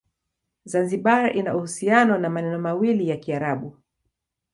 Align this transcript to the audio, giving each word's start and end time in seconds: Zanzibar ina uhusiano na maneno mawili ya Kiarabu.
Zanzibar 0.65 1.35
ina 1.37 1.55
uhusiano 1.55 2.17
na 2.17 2.29
maneno 2.29 2.59
mawili 2.59 3.09
ya 3.09 3.17
Kiarabu. 3.17 3.77